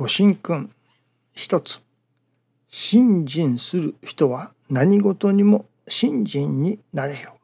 [0.00, 0.70] ご神君
[1.34, 1.82] 一つ
[2.70, 7.36] 信心する人は何事にも信心になれよ。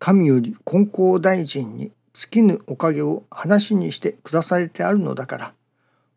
[0.00, 5.54] 神より金光大臣に尽きぬおかげを話にして下されてあるのだから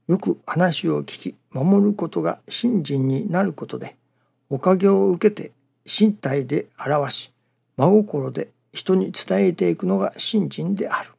[0.07, 3.95] よく話を聞き守ることが信心になることで
[4.49, 5.51] おかげを受けて
[5.85, 7.31] 身体で表し
[7.77, 11.11] 真心で人に伝えていくのが信心である。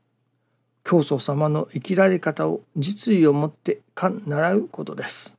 [0.85, 5.39] 教祖様の生きられ方を実意をもって勘習うことです。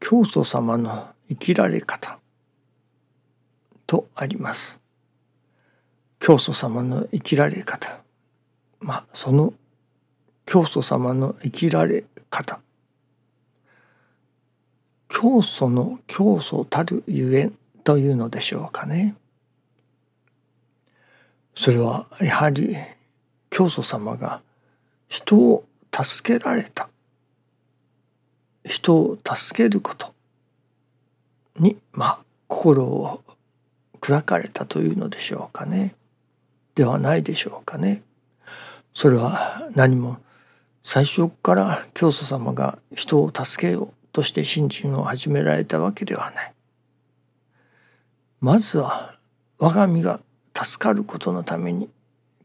[0.00, 2.18] 教祖様の生きられ方
[3.86, 4.80] とあります。
[6.18, 8.00] 教祖様の生きられ方。
[8.80, 9.52] まあその
[10.46, 12.60] 教祖様の生きられ方。
[15.08, 19.14] 教祖の教祖たるゆえんというのでしょうかね。
[21.56, 22.76] それはやはり
[23.50, 24.42] 教祖様が
[25.08, 26.88] 人を助けられた。
[28.64, 30.12] 人を助けること
[31.58, 32.18] にまあ
[32.48, 33.22] 心を
[34.00, 35.94] 砕かれたというのでしょうかね。
[36.74, 38.02] ではないでしょうかね。
[38.92, 40.18] それは何も
[40.82, 46.52] 最初から教祖様が人を助けようとして信心を始められたわけではない。
[48.40, 49.16] まずは
[49.58, 50.20] 我が身が
[50.56, 51.90] 助かることのために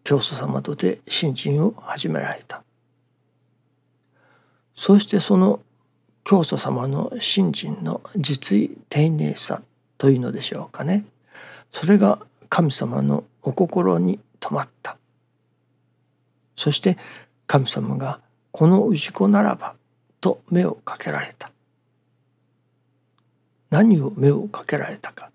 [0.03, 2.61] 教祖様とで信心を始められた。
[4.75, 5.61] そしてその
[6.25, 9.61] 教祖様の信心の実意丁寧さ
[9.97, 11.05] というのでしょうかね。
[11.71, 14.97] それが神様のお心に留まった。
[16.57, 16.97] そして
[17.47, 18.19] 神様が
[18.51, 19.75] この氏子ならば
[20.19, 21.49] と目をかけられた。
[23.69, 25.31] 何を目をかけられたか。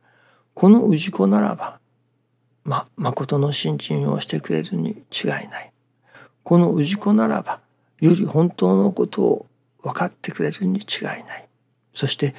[0.53, 1.79] この氏子ならば
[2.67, 5.73] ま、誠の信心をしてくれるに違いない。
[6.43, 7.61] この氏子ならば、
[8.01, 9.47] より本当のことを
[9.83, 11.49] 分かってくれるに違いない。
[11.95, 12.35] そして、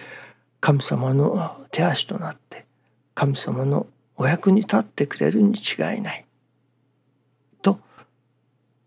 [0.59, 2.65] 神様の手足となって、
[3.15, 3.87] 神様の
[4.17, 6.25] お役に立ってくれるに違いない。
[7.61, 7.79] と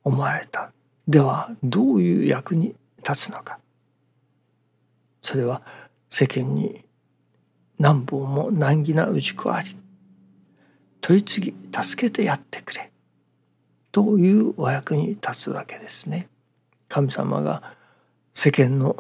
[0.05, 0.73] 思われた。
[1.09, 3.59] では、どういう役に立つのか。
[5.23, 5.63] それは
[6.11, 6.85] 世間に
[7.79, 9.75] 何本も難儀な氏子あり、
[11.01, 12.91] 取り次ぎ助けてやってくれ
[13.93, 16.29] というお役に立つわけですね。
[16.89, 17.63] 神様が
[18.35, 18.97] 世間の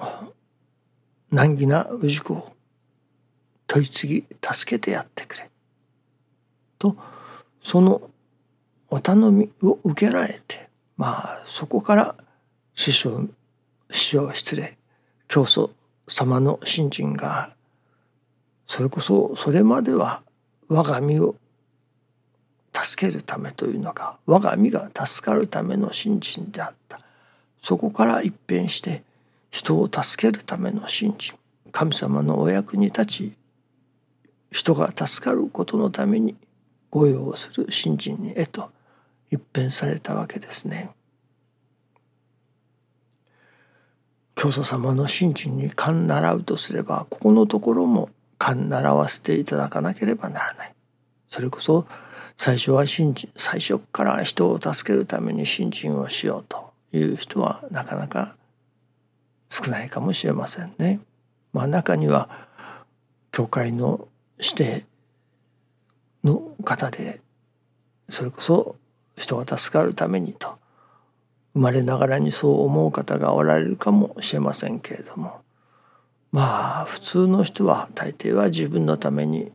[1.30, 2.52] 難儀な氏子を
[3.66, 5.48] 取り次ぎ助けてやってくれ
[6.78, 6.96] と
[7.62, 8.02] その
[8.88, 12.16] お頼みを受けられてまあそこから
[12.74, 13.28] 師匠
[13.90, 14.76] 師匠失礼
[15.28, 15.70] 教祖
[16.08, 17.54] 様の信心が
[18.66, 20.22] それこそそれまでは
[20.68, 21.36] 我が身を
[23.00, 27.00] 助けるためというのが我が身が助かるための信心であった
[27.62, 29.02] そこから一変して
[29.50, 31.38] 人を助けるための信心
[31.72, 33.32] 神様のお役に立ち
[34.52, 36.36] 人が助かることのために
[36.90, 38.70] 御用をする信心へと
[39.30, 40.90] 一変されたわけですね。
[44.34, 50.74] 教祖様の信心に勘習うとすればここのところも勘習わせていただかなければならない。
[51.28, 51.86] それこそ
[52.42, 58.34] 最初は信心最初から人を助けるために信心をしようという人はなかなか
[59.50, 61.00] 少ないかもしれませんね。
[61.52, 62.30] まあ、中には
[63.30, 64.08] 教会の
[64.38, 64.86] 指定
[66.24, 67.20] の方で
[68.08, 68.74] それこそ
[69.18, 70.56] 人が助かるためにと
[71.52, 75.42] 生まれながらにそう思う方がおられるかもしれませんけれども
[76.32, 79.52] まあ普通の人は大抵は自分のために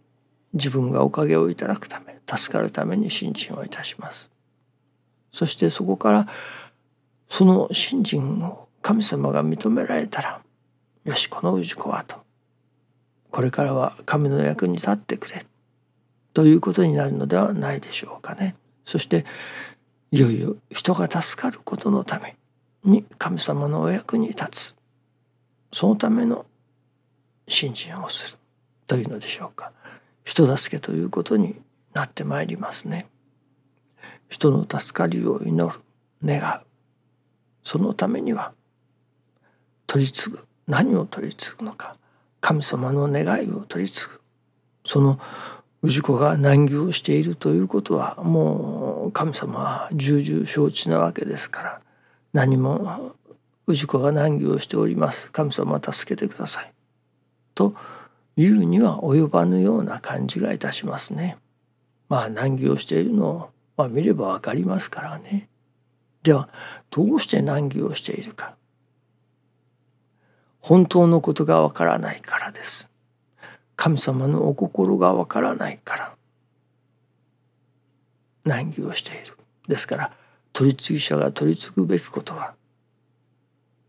[0.56, 4.30] 自分がおかげをいただくため助かるために信心をいたします。
[5.32, 6.28] そしてそこから
[7.30, 10.42] その信心を神様が認められたら
[11.04, 12.18] よしこの氏子はと
[13.32, 15.46] これからは神の役に立ってくれ
[16.34, 18.56] ということになるのではないでしょうかね。
[18.86, 19.26] そして
[20.12, 22.38] いよいよ人が助かることのため
[22.84, 24.76] に神様のお役に立つ
[25.74, 26.46] そのための
[27.48, 28.38] 信心をする
[28.88, 29.74] というのでしょうか。
[30.26, 31.56] 人助けということに
[31.94, 33.08] なってまいりますね。
[34.28, 35.80] 人の助かりを祈る
[36.24, 36.62] 願う。
[37.64, 38.52] そのためには
[39.88, 41.96] 取り次ぐ何を取り次ぐのか。
[42.42, 44.22] 神様の願いを取り次ぐ。
[44.84, 45.20] その
[45.84, 51.82] 氏子が難儀をしているということはもう神様は重々承知なわけですから。
[52.34, 53.16] 何も
[53.68, 55.32] 氏子が難儀をしております。
[55.32, 56.74] 神様助けてください。
[57.54, 57.76] と
[58.38, 61.38] いうには及ばぬような感じがいたしますね。
[62.10, 65.50] まあ難儀をしているのをは見ればわかりますからね。
[66.24, 66.50] では
[66.90, 68.56] どうして難儀をしているか。
[70.60, 72.90] 本当のことがわからないからです。
[73.76, 76.16] 神様のお心がわからないから
[78.46, 79.38] 難儀をしている。
[79.68, 80.12] ですから
[80.54, 82.54] 取り次ぎ者が取り次ぐべきことは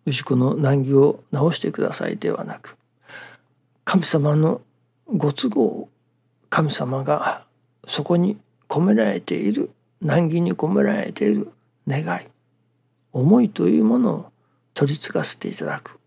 [0.07, 2.77] 氏子の難儀を直してくださいではなく
[3.87, 4.63] 神様の
[5.07, 5.89] ご都合
[6.51, 7.47] 神様が
[7.87, 8.37] そこに
[8.69, 9.71] 込められている
[10.03, 11.53] 難儀に込められている
[11.87, 12.27] 願い
[13.13, 14.33] 思いというものを
[14.75, 16.01] 取り継がせていただく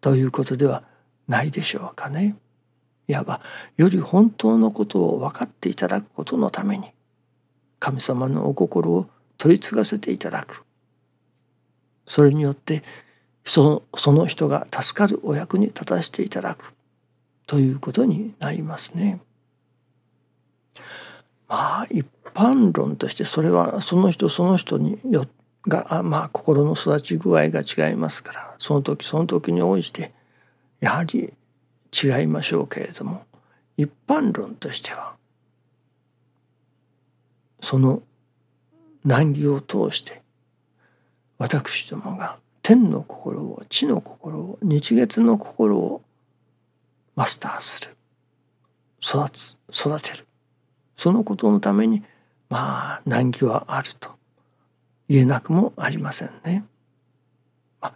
[0.00, 0.84] ということでは
[1.26, 2.36] ないでしょうかね。
[3.08, 3.40] いわば
[3.76, 6.92] より本当のことを分かっていただくことのために
[7.80, 10.64] 神様のお心を取り継がせていただく
[12.06, 12.84] それによって
[13.44, 16.72] その人が助かるお役に立たせていただく
[17.46, 19.20] ということになりますね。
[21.48, 25.26] まあ一般論としてそれはその人その人によ
[25.68, 30.12] がまあ心の育ち具合が違いますからその時その時に応じて
[30.80, 31.34] やはり
[31.92, 33.26] 違いましょうけれども
[33.76, 35.14] 一般論としては
[37.60, 38.02] その
[39.04, 40.22] 難儀を通して
[41.38, 46.02] 私どもが天の心を地の心を日月の心を
[47.16, 47.96] マスターする
[49.02, 50.26] 育つ育てる
[50.96, 52.04] そのことのために
[52.48, 54.10] まあ難儀はあると
[55.08, 56.64] 言えなくもありませんね。
[57.80, 57.94] まあ、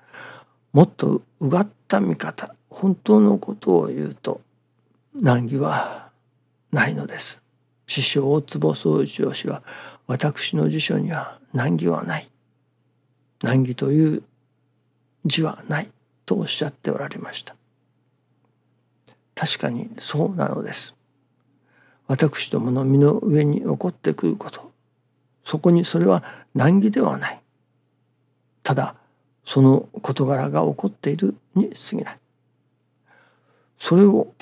[0.73, 4.41] もっとうがった見方本当のことを言うと
[5.15, 6.11] 難儀は
[6.73, 7.43] ないのです。
[7.87, 9.63] 師匠大坪宗一郎氏は
[10.07, 12.29] 私の辞書には難儀はない
[13.43, 14.23] 難儀という
[15.27, 15.91] 字はない
[16.25, 17.55] とおっしゃっておられました。
[19.35, 20.97] 確かにそうなのです。
[22.07, 24.73] 私どもの身の上に起こってくること。
[25.45, 26.25] そこにそれは
[26.55, 27.41] 難儀ではない。
[28.63, 28.97] ただ
[29.45, 32.19] その事柄が起こっているに過ぎない。
[33.79, 34.33] それを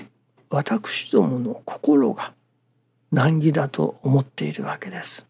[0.51, 2.33] 私どもの心が
[3.11, 5.29] 難儀だと思っているわけです。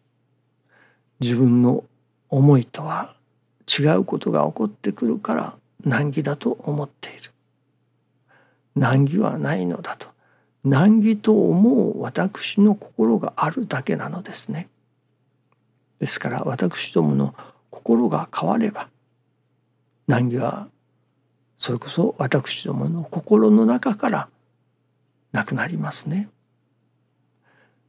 [1.19, 1.83] 自分の
[2.29, 3.15] 思いとは
[3.67, 7.31] 違うことが起こってくるから難儀だと思っている。
[8.75, 10.07] 難儀はないのだと。
[10.63, 14.67] 難儀と思う私の心があるだけなのですね。
[15.99, 17.35] ですから私どもの
[17.69, 18.89] 心が変われば
[20.07, 20.67] 難儀は
[21.57, 24.27] それこそ私どもの心の中から
[25.31, 26.29] なくなりますね。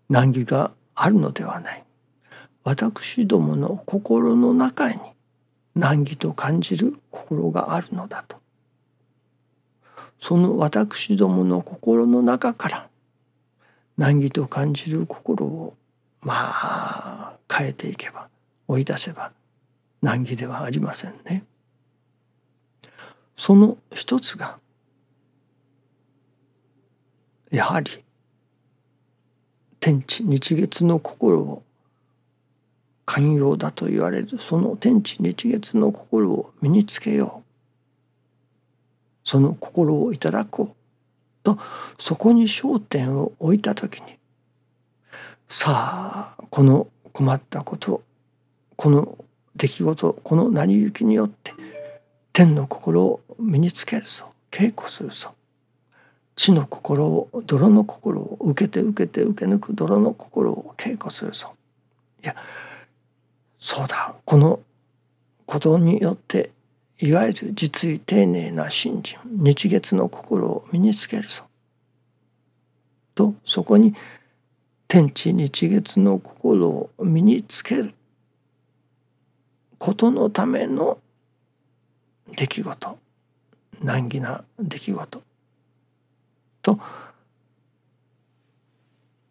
[0.08, 1.84] 難儀があるのではない。
[2.64, 4.99] 私どもの心の中に
[5.76, 8.38] 難儀と感じる心があるのだと
[10.19, 12.88] その私どもの心の中から
[13.99, 15.75] 難儀と感じる心を
[16.23, 18.28] まあ変えていけば
[18.67, 19.32] 追い出せば
[20.00, 21.44] 難儀ではありませんね。
[23.37, 24.58] その一つが
[27.50, 28.02] やはり
[29.78, 31.62] 天地日月の心を
[33.06, 37.47] 寛容だと言われるその天地日月の心を身につけよう。
[39.25, 40.76] その心をいただこう。
[41.43, 41.58] と
[41.99, 44.19] そこに焦点を置いた時に
[45.47, 48.02] さあこの困ったこと
[48.75, 49.16] この
[49.54, 51.54] 出来事この成り行きによって
[52.33, 54.33] 天の心を身につけるぞ。
[54.50, 55.35] 稽古するぞ。
[56.35, 61.54] 地の心を泥の心を受けて受けて受け抜く泥の心を稽古するぞ。
[62.23, 62.35] いや
[63.66, 64.14] そうだ。
[64.25, 64.61] この
[65.44, 66.52] ことによって
[67.00, 71.49] いわゆる実意丁寧な信心日月の心を身につけるぞ。
[73.16, 73.92] とそこに
[74.87, 77.92] 天地日月の心を身につける。
[79.78, 81.00] ことのための
[82.37, 82.99] 出来事。
[83.82, 85.23] 難儀な出来事。
[86.62, 86.78] と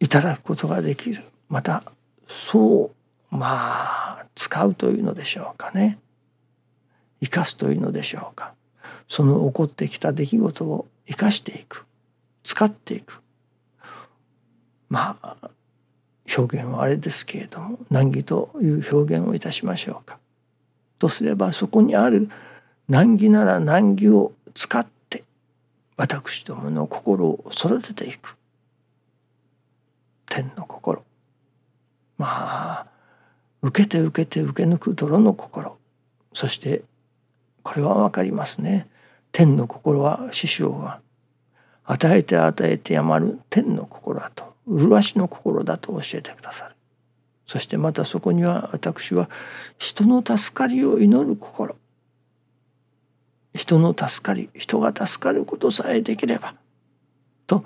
[0.02, 1.24] いただくことができる。
[1.48, 1.86] また
[2.28, 2.92] そ
[3.32, 3.95] うまあ
[4.36, 6.00] 使うというのでしょうかね。
[7.22, 8.54] 生かすというのでしょうか。
[9.08, 11.86] その起こってきた出来事を生かしていく。
[12.44, 13.22] 使っていく。
[14.90, 15.50] まあ
[16.38, 20.20] 表現はあれですけれども難儀という表現をいたしましょうか。
[21.00, 22.30] とすればそこにある
[22.88, 25.24] 難儀なら難儀を使って
[25.98, 28.38] 私どもの心を育てていく。
[30.28, 31.04] 天の心。
[32.18, 32.95] まあ
[33.66, 35.80] 受けて受けて受け抜く泥の心。
[36.34, 36.84] そして
[37.64, 38.88] これは分かりますね。
[39.32, 41.02] 天の心は師匠は
[41.84, 46.76] 与えて与えてやまる天の心だと麗しの心だと教えてくださる。
[47.48, 49.32] そしてまたそこには私は
[49.80, 51.76] 人の助かりを祈る心。
[53.56, 56.54] 人の助かり人が助かることさえできれば
[57.48, 57.66] と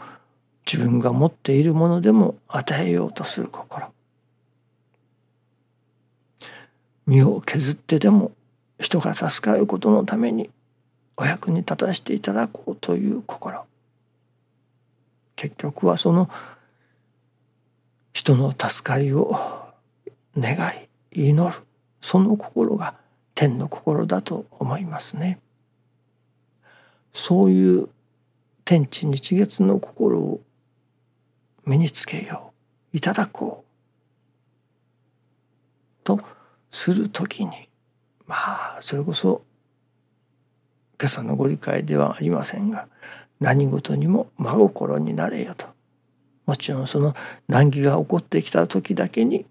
[0.65, 3.91] 自分が持っているものでも与えようとする心。
[7.09, 8.33] 身を削ってでも
[8.79, 10.51] 人が助かることのために
[11.17, 13.65] お役に立たせていただこうという心。
[15.35, 16.29] 結局はその
[18.13, 19.35] 人の助かりを
[20.37, 20.55] 願
[21.13, 21.55] い祈る。
[21.99, 22.93] その心が
[23.33, 25.39] 天の心だと思いますね。
[27.11, 27.89] そういう
[28.65, 30.41] 天地日月の心を
[31.65, 32.53] 身につけよ
[32.93, 33.69] ういただこう。
[36.03, 36.19] と
[36.71, 37.69] する時に
[38.27, 39.41] まあそれこそ
[40.99, 42.87] 今朝のご理解ではありませんが
[43.39, 45.65] 何事にも真心になれよと。
[46.45, 47.15] もちろんその
[47.47, 49.45] 難儀が起こってきた時だけに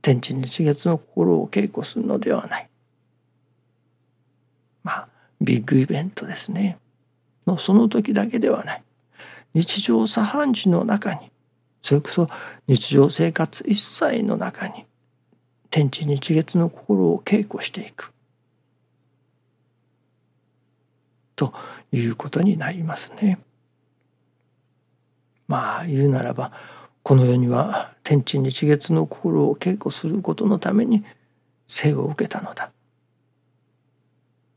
[0.00, 2.70] 天地日月の心を稽古するのではない。
[4.82, 5.08] まあ
[5.40, 6.78] ビッグイベントですね。
[7.46, 8.82] のその時だけではない。
[9.52, 11.30] 日常茶飯事の中に
[11.82, 12.28] それこそ
[12.66, 14.86] 日常生活一切の中に
[15.74, 18.12] 天地日月の心を稽古していく
[21.34, 21.52] と
[21.90, 23.40] いうことになりますね。
[25.48, 26.52] まあ言うならば
[27.02, 31.04] この世には天地日月の心を稽古することのために
[31.66, 32.70] 生を受けたのだ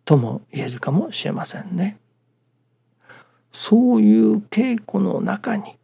[0.05, 1.97] とも言えるかもしれませんね。
[3.51, 5.79] そういう稽古の中に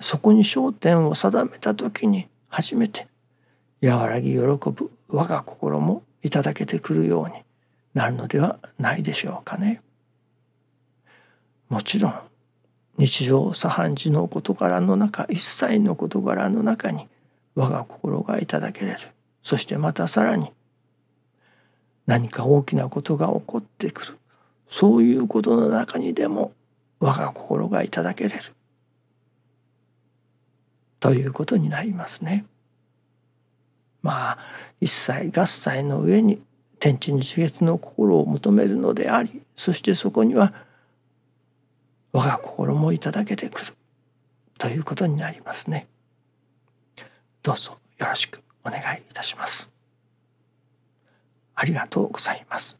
[0.00, 3.09] そこに焦点を定めた時に初めて
[3.82, 7.34] 和らぎ喜ぶ我が心もいただけてくるように
[7.94, 9.82] なるのではないでしょうかね。
[11.68, 12.14] もちろん
[12.98, 17.08] 日常茶飯事の事柄の中一切の事柄の中に
[17.54, 18.98] 我が心がいただけれる
[19.42, 20.50] そしてまたさらに
[22.06, 24.18] 何か大きなことが起こってくる
[24.68, 26.52] そういうことの中にでも
[26.98, 28.42] 我が心がいただけれる
[30.98, 32.44] ということになりますね。
[34.02, 34.38] まあ
[34.80, 36.42] 一切合切の上に
[36.78, 40.54] 天地日月の心を求めるのでありそしてそこには
[42.12, 43.72] 我が心もいただけてくる
[44.58, 45.86] ということになりますね。
[47.42, 49.72] どうぞよろしくお願いいたします。
[51.54, 52.79] ありがとうございます。